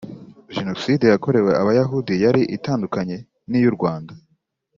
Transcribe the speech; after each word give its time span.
genoside 0.55 1.05
yakorewe 1.13 1.51
abayahudi 1.61 2.13
yari 2.23 2.41
itandukanye 2.57 3.17
niyu 3.49 3.71
rwanda 3.75 4.13